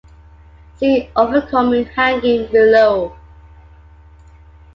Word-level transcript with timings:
See 0.77 1.11
"Overcoming 1.15 1.85
hanging", 1.85 2.47
below. 2.51 3.15